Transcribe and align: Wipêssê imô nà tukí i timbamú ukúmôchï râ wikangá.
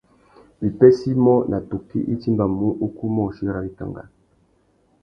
Wipêssê 0.59 1.07
imô 1.15 1.35
nà 1.51 1.57
tukí 1.69 1.99
i 2.13 2.15
timbamú 2.21 2.67
ukúmôchï 2.85 3.45
râ 3.55 3.61
wikangá. 3.65 4.03